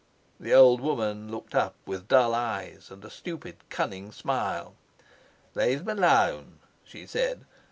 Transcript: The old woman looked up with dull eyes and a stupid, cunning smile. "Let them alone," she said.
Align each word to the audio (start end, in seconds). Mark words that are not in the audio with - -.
The 0.39 0.51
old 0.51 0.81
woman 0.81 1.29
looked 1.29 1.53
up 1.53 1.75
with 1.85 2.07
dull 2.07 2.33
eyes 2.33 2.89
and 2.89 3.05
a 3.05 3.09
stupid, 3.11 3.57
cunning 3.69 4.11
smile. 4.11 4.73
"Let 5.53 5.85
them 5.85 5.99
alone," 5.99 6.57
she 6.83 7.05
said. 7.05 7.45